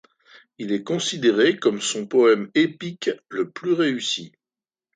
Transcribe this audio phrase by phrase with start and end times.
[0.57, 4.31] Il est considéré comme son poème épique le plus réussi.